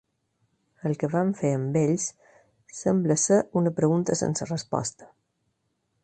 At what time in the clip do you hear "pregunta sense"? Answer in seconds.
3.81-4.47